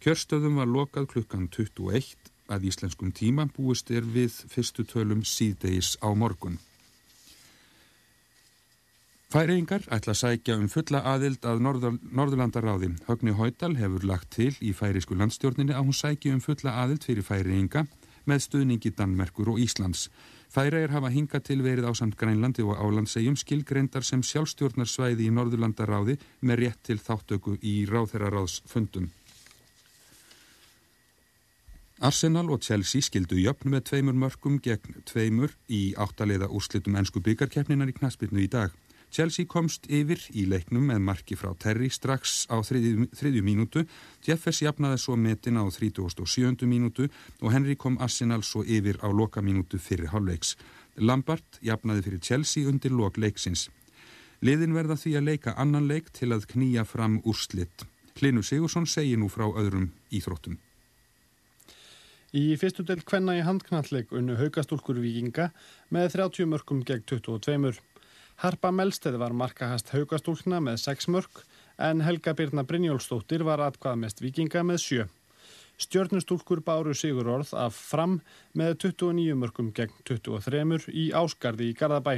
Kjörstöðum 0.05 0.61
var 0.61 0.69
lokað 0.69 1.09
klukkan 1.15 1.49
21 1.49 2.34
að 2.51 2.69
íslenskum 2.69 3.11
tíma 3.15 3.47
búist 3.55 3.91
er 3.91 4.05
við 4.05 4.33
fyrstu 4.51 4.85
tölum 4.87 5.23
síðdeis 5.25 5.95
á 6.01 6.09
morgun. 6.13 6.59
Færingar 9.35 9.83
ætla 9.91 10.13
að 10.13 10.19
sækja 10.21 10.55
um 10.55 10.69
fulla 10.71 11.01
aðild 11.11 11.43
að 11.43 11.61
Norður, 11.65 11.95
Norðurlandaráði. 12.15 12.91
Högni 13.07 13.33
Hóital 13.35 13.73
hefur 13.75 14.05
lagt 14.07 14.29
til 14.37 14.53
í 14.63 14.71
færisku 14.71 15.17
landstjórninni 15.17 15.75
að 15.75 15.89
hún 15.89 15.97
sækja 15.97 16.35
um 16.37 16.43
fulla 16.45 16.77
aðild 16.83 17.03
fyrir 17.03 17.25
færinga 17.25 17.83
með 18.29 18.45
stuðningi 18.45 18.93
Danmerkur 18.95 19.51
og 19.51 19.59
Íslands. 19.59 20.07
Færiðar 20.55 20.93
hafa 20.95 21.11
hinga 21.11 21.41
til 21.43 21.59
verið 21.65 21.89
á 21.89 21.93
samt 21.97 22.15
Grænlandi 22.15 22.63
og 22.63 22.79
Álandsegjum 22.79 23.35
skilgreyndar 23.35 24.05
sem 24.07 24.23
sjálfstjórnarsvæði 24.23 25.27
í 25.27 25.33
Norðurlandaráði 25.35 26.15
með 26.39 26.61
rétt 26.61 26.83
til 26.87 27.01
þáttöku 27.01 27.57
í 27.59 27.81
ráðherraráðsfundum. 27.89 29.09
Arsenal 32.03 32.49
og 32.51 32.59
Chelsea 32.59 32.99
skildu 32.99 33.37
jöfn 33.39 33.71
með 33.71 33.85
tveimur 33.87 34.17
mörgum 34.19 34.57
gegn 34.59 34.97
tveimur 35.07 35.53
í 35.71 35.93
áttaleiða 35.95 36.49
úrslitum 36.51 36.97
ennsku 36.99 37.21
byggarkeppninar 37.23 37.87
í 37.87 37.95
knaspitnu 37.95 38.41
í 38.43 38.49
dag. 38.51 38.73
Chelsea 39.15 39.47
komst 39.47 39.87
yfir 39.87 40.19
í 40.35 40.43
leiknum 40.51 40.89
með 40.89 40.99
marki 41.07 41.37
frá 41.39 41.53
Terry 41.55 41.87
strax 41.87 42.49
á 42.51 42.59
þriðju, 42.59 43.07
þriðju 43.15 43.43
mínútu, 43.47 43.85
Jeffers 44.27 44.59
jafnaði 44.65 44.99
svo 44.99 45.15
metin 45.15 45.55
á 45.55 45.63
37. 45.71 46.67
mínútu 46.67 47.07
og 47.39 47.55
Henry 47.55 47.77
kom 47.79 47.95
Arsenal 48.03 48.43
svo 48.43 48.65
yfir 48.67 48.99
á 48.99 49.07
loka 49.07 49.39
mínútu 49.39 49.79
fyrir 49.79 50.11
hálfleiks. 50.11 50.57
Lampard 50.99 51.61
jafnaði 51.63 52.03
fyrir 52.09 52.19
Chelsea 52.19 52.67
undir 52.67 52.91
lok 52.91 53.15
leiksins. 53.15 53.69
Liðin 54.43 54.75
verða 54.75 54.99
því 54.99 55.15
að 55.15 55.27
leika 55.31 55.55
annan 55.55 55.87
leik 55.87 56.11
til 56.11 56.33
að 56.35 56.49
knýja 56.51 56.83
fram 56.83 57.21
úrslitt. 57.23 57.87
Hlinu 58.19 58.43
Sigursson 58.43 58.83
segir 58.83 59.15
nú 59.15 59.31
frá 59.31 59.47
öðrum 59.47 59.93
íþróttum. 60.11 60.59
Í 62.35 62.57
fyrstu 62.59 62.83
del 62.83 62.99
kvenna 63.07 63.37
í 63.37 63.43
handknalleg 63.47 64.09
unnu 64.11 64.33
haugastúlkur 64.35 64.97
vikinga 64.99 65.45
með 65.95 66.17
30 66.17 66.49
mörgum 66.51 66.81
gegn 66.83 67.05
22. 67.07 67.77
Harpa 68.43 68.71
Melsteð 68.75 69.15
var 69.21 69.31
markahast 69.31 69.93
haugastúlkna 69.93 70.59
með 70.65 70.81
6 70.81 71.07
mörg 71.15 71.39
en 71.87 72.03
Helga 72.03 72.33
Birna 72.35 72.65
Brynjólfsdóttir 72.67 73.45
var 73.47 73.63
atkvað 73.63 74.01
mest 74.01 74.19
vikinga 74.19 74.65
með 74.67 74.81
7. 74.83 75.05
Stjörnustúlkur 75.85 76.59
báru 76.65 76.91
sigur 76.91 77.29
orð 77.37 77.53
af 77.55 77.79
fram 77.79 78.17
með 78.51 78.81
29 78.83 79.39
mörgum 79.39 79.71
gegn 79.77 79.95
23 80.03 80.91
í 80.91 81.05
Ásgarði 81.15 81.69
í 81.71 81.77
Garðabæ. 81.79 82.17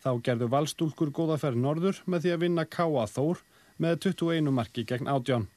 Þá 0.00 0.10
gerðu 0.24 0.48
valstúlkur 0.56 1.12
góðaferð 1.12 1.60
norður 1.60 2.00
með 2.06 2.24
því 2.24 2.32
að 2.32 2.46
vinna 2.46 2.64
Káa 2.64 3.04
Þór 3.12 3.44
með 3.76 4.06
21 4.08 4.56
marki 4.56 4.88
gegn 4.88 5.12
átján. 5.12 5.50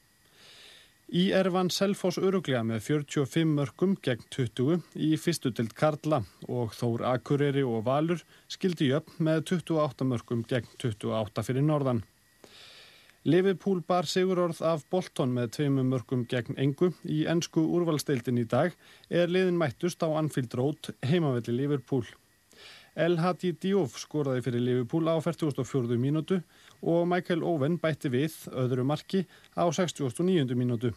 Í 1.08 1.30
erfan 1.32 1.70
Selfoss 1.72 2.18
öruglega 2.20 2.66
með 2.68 2.82
45 2.84 3.54
mörgum 3.56 3.94
gegn 4.04 4.26
20 4.36 4.82
í 5.00 5.14
fyrstu 5.16 5.54
tild 5.56 5.72
Karla 5.72 6.20
og 6.52 6.74
Þór 6.76 7.06
Akureyri 7.14 7.64
og 7.64 7.86
Valur 7.86 8.20
skildi 8.52 8.90
jöfn 8.90 9.24
með 9.24 9.46
28 9.54 10.04
mörgum 10.10 10.42
gegn 10.44 10.68
28 10.76 11.46
fyrir 11.48 11.64
norðan. 11.64 12.04
Liverpool 13.24 13.80
bar 13.88 14.04
sigurorð 14.04 14.60
af 14.60 14.84
Bolton 14.92 15.32
með 15.32 15.54
tveimum 15.56 15.88
mörgum 15.96 16.28
gegn 16.28 16.60
engu 16.60 16.92
í 17.08 17.24
ennsku 17.24 17.64
úrvalsteildin 17.64 18.44
í 18.44 18.44
dag 18.44 18.76
er 19.08 19.32
liðin 19.32 19.56
mættust 19.64 20.04
á 20.04 20.12
Anfield 20.12 20.60
Road 20.60 20.92
heimavelli 21.08 21.56
Liverpool. 21.56 22.04
El 23.00 23.16
Hadi 23.24 23.54
Diouf 23.56 23.96
skoraði 24.02 24.44
fyrir 24.44 24.60
Liverpool 24.60 25.08
á 25.08 25.16
44. 25.24 25.96
mínútu 25.96 26.42
og 26.82 27.08
Michael 27.10 27.44
Owen 27.44 27.78
bætti 27.82 28.12
við 28.14 28.36
öðru 28.54 28.86
marki 28.86 29.26
á 29.58 29.66
69. 29.66 30.56
mínútu. 30.56 30.94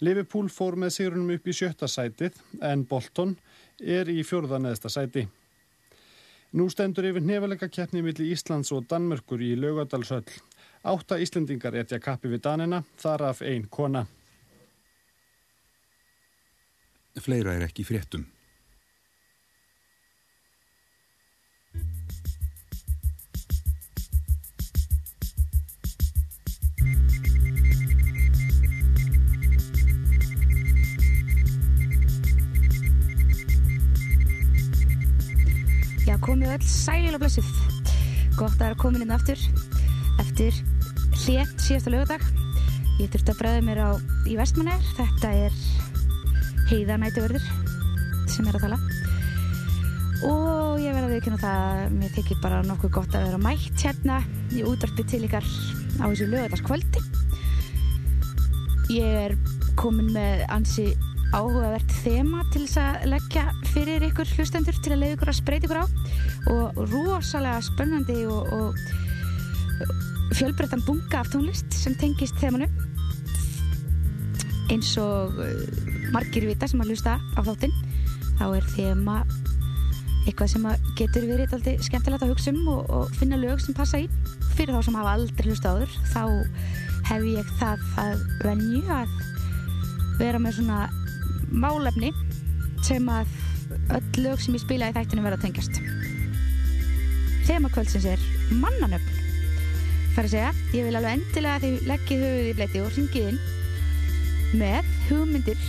Liverpool 0.00 0.48
fór 0.52 0.76
með 0.78 0.94
sigrunum 0.94 1.34
upp 1.34 1.48
í 1.48 1.54
sjötta 1.56 1.88
sætið 1.90 2.38
en 2.62 2.84
Bolton 2.86 3.34
er 3.80 4.10
í 4.10 4.22
fjórða 4.22 4.60
neðsta 4.62 4.92
sæti. 4.92 5.26
Nú 6.54 6.68
stendur 6.72 7.04
yfir 7.04 7.24
nefalega 7.24 7.68
keppni 7.68 8.00
millir 8.04 8.32
Íslands 8.32 8.70
og 8.72 8.86
Danmörkur 8.88 9.42
í 9.44 9.52
laugadalshöll. 9.58 10.24
Átta 10.86 11.18
Íslendingar 11.20 11.76
etja 11.76 11.98
kappi 12.00 12.30
við 12.30 12.44
Danina, 12.46 12.84
þar 12.96 13.26
af 13.32 13.42
ein 13.42 13.66
kona. 13.68 14.06
Fleira 17.18 17.56
er 17.58 17.66
ekki 17.66 17.84
fréttum. 17.84 18.28
Komið 36.38 36.52
öll 36.54 36.66
sæl 36.70 37.14
og 37.16 37.18
blessuð. 37.18 37.46
Gott 38.38 38.60
að 38.60 38.68
vera 38.68 38.76
komin 38.78 39.02
inn 39.02 39.10
aftur 39.10 39.40
eftir 40.22 40.54
hlið 41.24 41.48
síðasta 41.58 41.90
lögadag. 41.90 42.22
Ég 43.00 43.10
þurfti 43.10 43.32
að 43.32 43.40
bregða 43.40 43.64
mér 43.66 43.80
á 43.82 43.90
í 44.22 44.36
vestmannegar. 44.38 44.84
Þetta 44.94 45.32
er 45.34 45.56
heiða 46.70 47.00
nætuverður 47.02 47.48
sem 48.30 48.46
er 48.46 48.54
að 48.54 48.68
tala. 48.68 48.78
Og 50.28 50.78
ég 50.78 50.94
verði 50.94 51.08
að 51.08 51.14
viðkynna 51.16 51.42
það 51.42 51.66
að 51.72 51.98
mér 51.98 52.14
þykir 52.14 52.40
bara 52.44 52.62
nokkuð 52.70 52.94
gott 53.00 53.18
að 53.18 53.26
vera 53.26 53.42
mætt 53.42 53.82
hérna 53.82 54.22
í 54.54 54.62
útvarpi 54.62 55.08
til 55.10 55.24
ykkar 55.26 55.52
á 55.98 56.06
þessu 56.06 56.30
lögadagskvöldi. 56.36 57.06
Ég 58.94 59.22
er 59.26 59.34
komin 59.80 60.14
með 60.14 60.46
ansi 60.54 60.92
áhugavert 61.34 61.98
þema 62.04 62.46
til 62.54 62.62
þess 62.62 62.78
að 62.84 63.08
leggja 63.16 63.48
fyrir 63.74 64.06
ykkur 64.12 64.36
hlustendur 64.36 64.78
til 64.78 64.94
að 64.94 65.02
leiða 65.02 65.18
ykkur 65.18 65.34
að 65.34 65.42
spreita 65.42 65.66
ykkur 65.66 65.82
á 65.82 65.97
og 66.52 66.78
rosalega 66.92 67.60
spennandi 67.64 68.22
og, 68.26 68.52
og 68.52 70.36
fjölbreyttan 70.36 70.84
bunga 70.86 71.22
af 71.22 71.30
tónlist 71.32 71.74
sem 71.74 71.96
tengist 71.98 72.38
þemanum. 72.40 72.72
Eins 74.72 74.94
og 75.00 75.38
uh, 75.40 76.08
margir 76.12 76.46
vita 76.48 76.68
sem 76.68 76.80
að 76.84 76.92
hlusta 76.92 77.16
á 77.18 77.40
þáttinn 77.40 77.74
þá 78.38 78.44
er 78.50 78.66
þema 78.74 79.22
eitthvað 80.28 80.50
sem 80.52 80.66
getur 80.98 81.24
verið 81.24 81.54
alltaf 81.56 81.86
skemmtilegt 81.86 82.26
að 82.26 82.34
hugsa 82.34 82.52
um 82.52 82.68
og, 82.74 82.90
og 82.92 83.14
finna 83.16 83.38
lög 83.40 83.62
sem 83.64 83.76
passa 83.76 84.02
í. 84.02 84.08
Fyrir 84.58 84.76
þá 84.76 84.82
sem 84.84 84.98
hafa 85.00 85.16
aldrei 85.16 85.48
hlusta 85.48 85.72
áður 85.72 85.96
þá 86.12 86.22
hef 87.08 87.28
ég 87.30 87.52
það 87.60 87.84
að 88.02 88.24
venju 88.44 88.82
að 88.92 89.14
vera 90.18 90.40
með 90.42 90.58
svona 90.58 90.80
málefni 91.48 92.12
sem 92.84 93.08
að 93.08 93.30
öll 93.96 94.26
lög 94.26 94.42
sem 94.42 94.56
ég 94.58 94.64
spila 94.64 94.90
í 94.90 94.96
þættinu 94.96 95.24
verða 95.24 95.40
tengjast 95.46 95.80
Þema 97.48 97.70
kvöldsins 97.72 98.04
er 98.04 98.20
mannanöfn. 98.60 99.14
Það 100.12 100.18
er 100.20 100.26
að 100.26 100.32
segja, 100.34 100.48
ég 100.74 100.84
vil 100.88 100.96
alveg 100.98 101.14
endilega 101.16 101.54
að 101.56 101.64
þið 101.64 101.86
leggið 101.88 102.24
höfuð 102.26 102.48
í 102.48 102.56
bleiti 102.58 102.82
og 102.82 102.96
ringið 102.96 103.28
inn 103.30 103.38
með 104.58 104.90
hugmyndir 105.08 105.68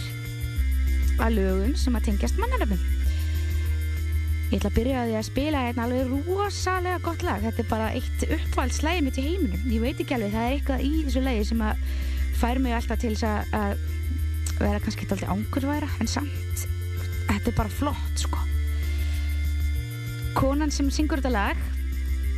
að 1.19 1.35
lögum 1.37 1.75
sem 1.79 1.95
að 1.95 2.09
tengjast 2.09 2.39
mannanöfnum. 2.41 2.81
Ég 4.49 4.57
ætla 4.57 4.71
að 4.71 4.77
byrja 4.79 4.99
á 4.99 5.05
því 5.05 5.15
að 5.19 5.27
spila 5.29 5.63
hérna 5.67 5.85
alveg 5.85 6.13
rosalega 6.25 7.01
gott 7.05 7.23
lag. 7.27 7.43
Þetta 7.45 7.63
er 7.63 7.69
bara 7.69 7.89
eitt 7.93 8.27
uppvaldslægi 8.27 9.05
mitt 9.05 9.19
í 9.21 9.25
heiminum. 9.27 9.65
Ég 9.69 9.83
veit 9.83 10.01
ekki 10.01 10.17
alveg, 10.17 10.33
það 10.35 10.47
er 10.47 10.55
eitthvað 10.57 10.85
í 10.87 10.91
þessu 11.05 11.23
lægi 11.27 11.47
sem 11.51 11.63
að 11.69 11.83
fær 12.41 12.63
mig 12.63 12.75
alltaf 12.75 12.99
til 13.03 13.13
þess 13.13 13.29
að- 13.29 13.55
að 13.59 13.87
vera 14.59 14.79
kannski 14.83 15.05
alltaf 15.07 15.29
ángurværa 15.29 15.89
en 16.01 16.07
samt, 16.07 16.67
þetta 17.29 17.47
er 17.47 17.55
bara 17.55 17.69
flott 17.69 18.15
sko 18.19 18.48
konan 20.39 20.71
sem 20.71 20.87
syngur 20.93 21.19
þetta 21.19 21.33
lag 21.35 21.59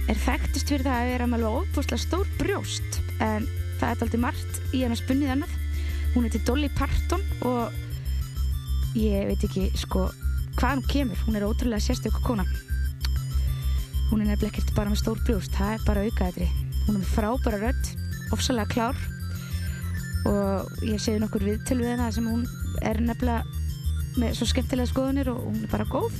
er 0.09 0.17
þekktist 0.25 0.71
fyrir 0.73 0.87
það 0.87 0.97
að 0.97 1.11
vera 1.11 1.27
með 1.29 1.45
alveg 1.45 1.59
óbúslega 1.61 2.01
stór 2.01 2.31
brjóst 2.39 2.97
en 3.21 3.45
það 3.77 3.85
er 3.87 3.93
alltaf 3.93 4.23
margt 4.25 4.59
í 4.73 4.81
hennar 4.81 4.99
spunnið 4.99 5.35
annað. 5.35 5.53
Hún 6.15 6.25
heitir 6.25 6.43
Dolly 6.47 6.71
Parton 6.75 7.21
og 7.47 8.97
ég 8.97 9.29
veit 9.29 9.45
ekki 9.47 9.69
sko 9.79 10.09
hvað 10.57 10.81
hún 10.81 10.89
kemur, 10.89 11.21
hún 11.27 11.37
er 11.37 11.45
ótrúlega 11.47 11.85
sérstök 11.85 12.17
kona. 12.25 12.43
Hún 14.09 14.25
er 14.25 14.33
nefnilega 14.33 14.51
ekkert 14.51 14.75
bara 14.75 14.91
með 14.91 15.03
stór 15.05 15.23
brjóst, 15.23 15.53
það 15.55 15.77
er 15.77 15.87
bara 15.87 16.09
aukaðri 16.09 16.49
hún 16.87 16.97
er 16.97 17.03
með 17.03 17.11
frábæra 17.13 17.59
rödd 17.61 17.89
ofsalega 18.33 18.73
klár 18.73 18.97
og 20.29 20.83
ég 20.85 21.01
segi 21.01 21.21
nokkur 21.21 21.45
viðtöl 21.45 21.81
við 21.81 21.93
hana 21.93 22.11
sem 22.13 22.27
hún 22.29 22.45
er 22.81 22.99
nefnilega 23.01 23.45
með 24.19 24.37
svo 24.37 24.47
skemmtilega 24.49 24.89
skoðunir 24.89 25.31
og 25.31 25.43
hún 25.45 25.61
er 25.63 25.71
bara 25.71 25.87
góð 25.89 26.17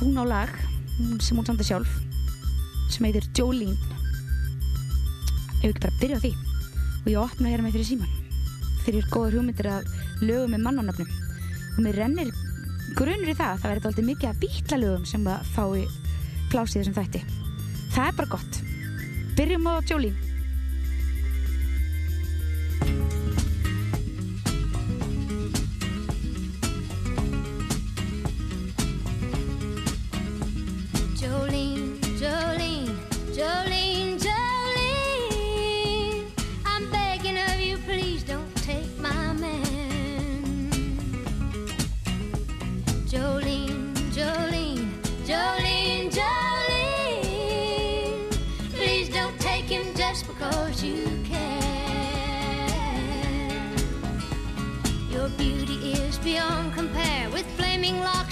hún 0.00 0.18
á 0.20 0.24
lag 0.26 0.50
hún- 0.98 1.20
sem 1.20 1.36
hún 1.36 1.46
samti 1.46 1.64
sjálf 1.64 1.88
sem 2.90 3.04
heitir 3.06 3.28
Jolene. 3.36 3.76
Ef 5.62 5.70
ekki 5.70 5.80
bara 5.80 6.00
byrja 6.00 6.16
á 6.18 6.24
því. 6.24 6.32
Og 7.00 7.06
ég 7.12 7.20
opna 7.20 7.48
hér 7.48 7.62
með 7.62 7.72
fyrir 7.72 7.86
síman 7.86 8.20
fyrir 8.84 9.04
góður 9.12 9.36
hugmyndir 9.38 9.68
að 9.68 9.88
lögum 10.24 10.54
með 10.54 10.64
mannanöfnum 10.64 11.10
og 11.76 11.82
mér 11.84 11.98
rennir 12.00 12.30
grunur 12.96 13.28
í 13.30 13.36
það 13.36 13.52
að 13.52 13.60
það 13.60 13.70
verður 13.70 13.90
alltaf 13.90 14.08
mikið 14.08 14.30
að 14.30 14.40
býtla 14.42 14.80
lögum 14.80 15.04
sem 15.06 15.28
að 15.30 15.44
fái 15.54 15.84
plásið 16.50 16.80
þessum 16.80 16.96
þætti. 16.98 17.20
Það 17.94 18.08
er 18.08 18.16
bara 18.18 18.32
gott. 18.34 18.60
Byrjum 19.36 19.68
á 19.70 19.74
Jolene, 19.86 20.16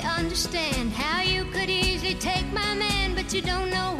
Understand 0.00 0.92
how 0.92 1.22
you 1.22 1.44
could 1.46 1.70
easily 1.70 2.14
take 2.14 2.46
my 2.52 2.74
man, 2.74 3.14
but 3.14 3.32
you 3.32 3.42
don't 3.42 3.70
know 3.70 3.99